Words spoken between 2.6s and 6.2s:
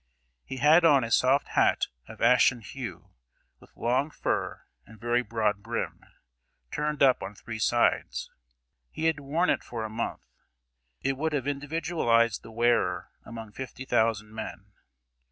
hue, with long fur and very broad brim,